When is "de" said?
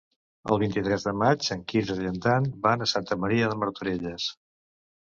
1.09-1.13, 3.55-3.63